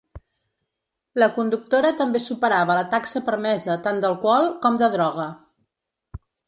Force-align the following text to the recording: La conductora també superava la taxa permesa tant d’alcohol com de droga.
La 1.23 1.27
conductora 1.35 1.91
també 2.01 2.23
superava 2.29 2.79
la 2.81 2.87
taxa 2.97 3.23
permesa 3.31 3.79
tant 3.89 4.05
d’alcohol 4.07 4.53
com 4.67 4.85
de 4.85 4.95
droga. 4.99 5.33